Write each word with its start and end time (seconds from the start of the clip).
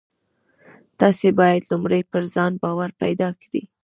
تاسې 0.99 1.27
بايد 1.39 1.61
لومړی 1.71 2.01
پر 2.11 2.23
ځان 2.33 2.51
باور 2.63 2.89
پيدا 3.01 3.29
کړئ. 3.41 3.63